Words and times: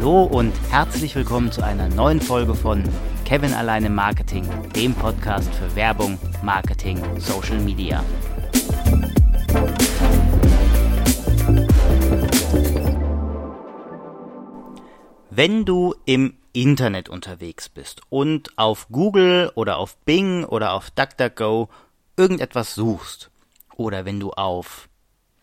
Hallo 0.00 0.22
und 0.22 0.52
herzlich 0.70 1.16
willkommen 1.16 1.50
zu 1.50 1.60
einer 1.60 1.88
neuen 1.88 2.20
Folge 2.20 2.54
von 2.54 2.84
Kevin 3.24 3.52
alleine 3.52 3.90
Marketing, 3.90 4.48
dem 4.72 4.94
Podcast 4.94 5.52
für 5.52 5.74
Werbung, 5.74 6.20
Marketing, 6.40 7.02
Social 7.18 7.58
Media. 7.58 8.04
Wenn 15.30 15.64
du 15.64 15.96
im 16.04 16.36
Internet 16.52 17.08
unterwegs 17.08 17.68
bist 17.68 18.00
und 18.08 18.56
auf 18.56 18.86
Google 18.92 19.50
oder 19.56 19.78
auf 19.78 19.96
Bing 20.04 20.44
oder 20.44 20.74
auf 20.74 20.92
DuckDuckGo 20.92 21.70
irgendetwas 22.16 22.76
suchst, 22.76 23.32
oder 23.74 24.04
wenn 24.04 24.20
du 24.20 24.30
auf 24.30 24.88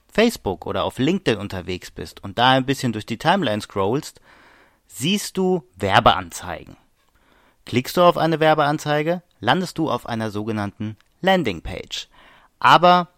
Facebook 0.08 0.66
oder 0.66 0.86
auf 0.86 0.98
LinkedIn 0.98 1.38
unterwegs 1.38 1.92
bist 1.92 2.24
und 2.24 2.40
da 2.40 2.52
ein 2.52 2.66
bisschen 2.66 2.94
durch 2.94 3.06
die 3.06 3.18
Timeline 3.18 3.60
scrollst, 3.62 4.22
siehst 4.88 5.38
du 5.38 5.68
Werbeanzeigen. 5.76 6.78
Klickst 7.66 7.98
du 7.98 8.02
auf 8.02 8.18
eine 8.18 8.40
Werbeanzeige, 8.40 9.24
landest 9.40 9.78
du 9.78 9.90
auf 9.90 10.06
einer 10.06 10.32
sogenannten 10.32 10.98
Landingpage. 11.22 12.08
Aber 12.60 13.10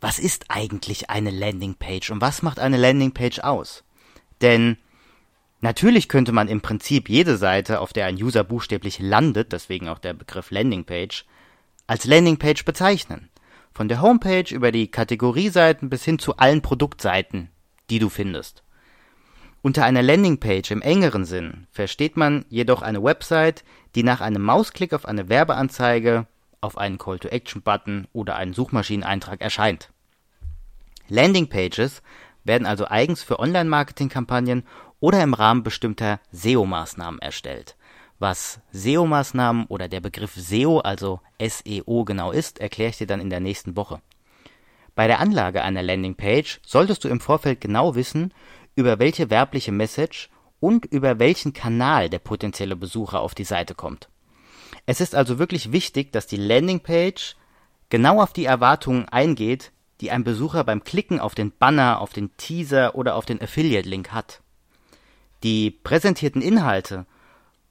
was 0.00 0.18
ist 0.18 0.46
eigentlich 0.48 1.10
eine 1.10 1.30
Landingpage 1.30 2.10
und 2.10 2.20
was 2.20 2.42
macht 2.42 2.58
eine 2.58 2.78
Landingpage 2.78 3.40
aus? 3.40 3.84
Denn 4.40 4.78
natürlich 5.60 6.08
könnte 6.08 6.32
man 6.32 6.48
im 6.48 6.62
Prinzip 6.62 7.08
jede 7.10 7.36
Seite, 7.36 7.80
auf 7.80 7.92
der 7.92 8.06
ein 8.06 8.16
User 8.16 8.42
buchstäblich 8.42 8.98
landet, 8.98 9.52
deswegen 9.52 9.88
auch 9.88 9.98
der 9.98 10.14
Begriff 10.14 10.50
Landingpage, 10.50 11.26
als 11.86 12.06
Landingpage 12.06 12.64
bezeichnen. 12.64 13.28
Von 13.72 13.88
der 13.88 14.00
Homepage 14.00 14.52
über 14.54 14.72
die 14.72 14.90
Kategorieseiten 14.90 15.90
bis 15.90 16.04
hin 16.04 16.18
zu 16.18 16.36
allen 16.38 16.62
Produktseiten, 16.62 17.50
die 17.90 17.98
du 17.98 18.08
findest. 18.08 18.62
Unter 19.62 19.84
einer 19.84 20.02
Landingpage 20.02 20.70
im 20.70 20.80
engeren 20.80 21.26
Sinn 21.26 21.66
versteht 21.70 22.16
man 22.16 22.46
jedoch 22.48 22.80
eine 22.80 23.02
Website, 23.02 23.62
die 23.94 24.02
nach 24.02 24.22
einem 24.22 24.42
Mausklick 24.42 24.94
auf 24.94 25.04
eine 25.04 25.28
Werbeanzeige, 25.28 26.26
auf 26.62 26.78
einen 26.78 26.96
Call-to-Action-Button 26.96 28.08
oder 28.14 28.36
einen 28.36 28.54
Suchmaschineneintrag 28.54 29.42
erscheint. 29.42 29.90
Landingpages 31.08 32.02
werden 32.44 32.66
also 32.66 32.86
eigens 32.86 33.22
für 33.22 33.38
Online-Marketing-Kampagnen 33.38 34.64
oder 34.98 35.22
im 35.22 35.34
Rahmen 35.34 35.62
bestimmter 35.62 36.20
SEO-Maßnahmen 36.32 37.20
erstellt. 37.20 37.76
Was 38.18 38.60
SEO-Maßnahmen 38.72 39.66
oder 39.66 39.88
der 39.88 40.00
Begriff 40.00 40.34
SEO, 40.36 40.78
also 40.78 41.20
SEO 41.38 42.04
genau 42.04 42.32
ist, 42.32 42.60
erkläre 42.60 42.90
ich 42.90 42.98
dir 42.98 43.06
dann 43.06 43.20
in 43.20 43.30
der 43.30 43.40
nächsten 43.40 43.76
Woche. 43.76 44.00
Bei 44.94 45.06
der 45.06 45.20
Anlage 45.20 45.62
einer 45.62 45.82
Landingpage 45.82 46.60
solltest 46.66 47.04
du 47.04 47.08
im 47.08 47.20
Vorfeld 47.20 47.60
genau 47.60 47.94
wissen, 47.94 48.34
über 48.74 48.98
welche 48.98 49.30
werbliche 49.30 49.72
Message 49.72 50.30
und 50.60 50.86
über 50.86 51.18
welchen 51.18 51.52
Kanal 51.52 52.10
der 52.10 52.18
potenzielle 52.18 52.76
Besucher 52.76 53.20
auf 53.20 53.34
die 53.34 53.44
Seite 53.44 53.74
kommt. 53.74 54.08
Es 54.86 55.00
ist 55.00 55.14
also 55.14 55.38
wirklich 55.38 55.72
wichtig, 55.72 56.12
dass 56.12 56.26
die 56.26 56.36
Landingpage 56.36 57.36
genau 57.88 58.22
auf 58.22 58.32
die 58.32 58.44
Erwartungen 58.44 59.08
eingeht, 59.08 59.72
die 60.00 60.10
ein 60.10 60.24
Besucher 60.24 60.64
beim 60.64 60.84
Klicken 60.84 61.20
auf 61.20 61.34
den 61.34 61.52
Banner, 61.52 62.00
auf 62.00 62.12
den 62.12 62.36
Teaser 62.36 62.94
oder 62.94 63.16
auf 63.16 63.26
den 63.26 63.40
Affiliate-Link 63.40 64.12
hat. 64.12 64.40
Die 65.42 65.70
präsentierten 65.70 66.42
Inhalte 66.42 67.06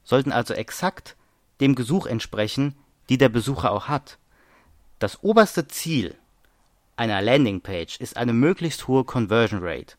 sollten 0.03 0.31
also 0.31 0.53
exakt 0.53 1.15
dem 1.61 1.75
Gesuch 1.75 2.05
entsprechen, 2.05 2.75
die 3.09 3.17
der 3.17 3.29
Besucher 3.29 3.71
auch 3.71 3.87
hat. 3.87 4.17
Das 4.99 5.23
oberste 5.23 5.67
Ziel 5.67 6.15
einer 6.95 7.21
Landingpage 7.21 7.97
ist 7.99 8.17
eine 8.17 8.33
möglichst 8.33 8.87
hohe 8.87 9.03
Conversion 9.03 9.61
Rate. 9.63 9.95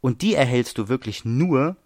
Und 0.00 0.22
die 0.22 0.34
erhältst 0.34 0.78
du 0.78 0.88
wirklich 0.88 1.24
nur, 1.24 1.76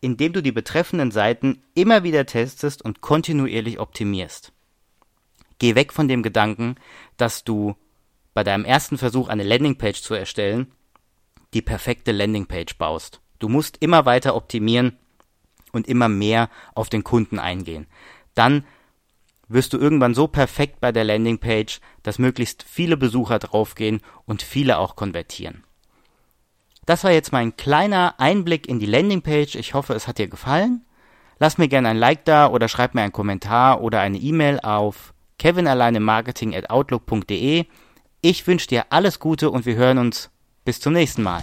indem 0.00 0.32
du 0.34 0.42
die 0.42 0.52
betreffenden 0.52 1.10
Seiten 1.10 1.62
immer 1.74 2.02
wieder 2.02 2.26
testest 2.26 2.82
und 2.82 3.00
kontinuierlich 3.00 3.80
optimierst. 3.80 4.52
Geh 5.58 5.74
weg 5.74 5.92
von 5.92 6.08
dem 6.08 6.22
Gedanken, 6.22 6.76
dass 7.16 7.44
du 7.44 7.74
bei 8.34 8.44
deinem 8.44 8.64
ersten 8.64 8.98
Versuch 8.98 9.28
eine 9.28 9.44
Landingpage 9.44 10.02
zu 10.02 10.14
erstellen, 10.14 10.72
die 11.54 11.62
perfekte 11.62 12.12
Landingpage 12.12 12.76
baust. 12.76 13.20
Du 13.38 13.48
musst 13.48 13.78
immer 13.80 14.04
weiter 14.04 14.34
optimieren 14.34 14.98
und 15.72 15.88
immer 15.88 16.08
mehr 16.08 16.50
auf 16.74 16.88
den 16.88 17.04
Kunden 17.04 17.38
eingehen. 17.38 17.86
Dann 18.34 18.64
wirst 19.48 19.72
du 19.72 19.78
irgendwann 19.78 20.14
so 20.14 20.26
perfekt 20.26 20.80
bei 20.80 20.92
der 20.92 21.04
Landingpage, 21.04 21.80
dass 22.02 22.18
möglichst 22.18 22.62
viele 22.62 22.96
Besucher 22.96 23.38
draufgehen 23.38 24.00
und 24.26 24.42
viele 24.42 24.78
auch 24.78 24.96
konvertieren. 24.96 25.63
Das 26.86 27.04
war 27.04 27.12
jetzt 27.12 27.32
mein 27.32 27.56
kleiner 27.56 28.14
Einblick 28.18 28.68
in 28.68 28.78
die 28.78 28.86
Landingpage. 28.86 29.54
Ich 29.54 29.74
hoffe, 29.74 29.94
es 29.94 30.06
hat 30.06 30.18
dir 30.18 30.28
gefallen. 30.28 30.84
Lass 31.38 31.58
mir 31.58 31.68
gerne 31.68 31.88
ein 31.88 31.96
Like 31.96 32.24
da 32.24 32.48
oder 32.48 32.68
schreib 32.68 32.94
mir 32.94 33.02
einen 33.02 33.12
Kommentar 33.12 33.80
oder 33.80 34.00
eine 34.00 34.18
E-Mail 34.18 34.60
auf 34.60 35.14
kevinalleinemarketing 35.38 36.54
at 36.54 36.70
outlook.de. 36.70 37.64
Ich 38.20 38.46
wünsche 38.46 38.68
dir 38.68 38.86
alles 38.90 39.18
Gute 39.18 39.50
und 39.50 39.66
wir 39.66 39.76
hören 39.76 39.98
uns 39.98 40.30
bis 40.64 40.80
zum 40.80 40.92
nächsten 40.92 41.22
Mal. 41.22 41.42